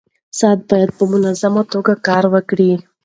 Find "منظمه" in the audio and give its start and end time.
1.11-1.63